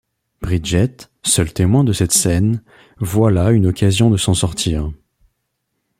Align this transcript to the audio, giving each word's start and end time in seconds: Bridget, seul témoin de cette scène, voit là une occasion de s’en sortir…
Bridget, 0.41 1.11
seul 1.21 1.53
témoin 1.53 1.83
de 1.83 1.93
cette 1.93 2.11
scène, 2.11 2.63
voit 2.97 3.29
là 3.29 3.51
une 3.51 3.67
occasion 3.67 4.09
de 4.09 4.17
s’en 4.17 4.33
sortir… 4.33 4.91